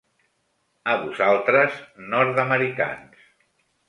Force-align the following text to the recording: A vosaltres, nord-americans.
A 0.93 0.95
vosaltres, 1.01 1.75
nord-americans. 2.13 3.29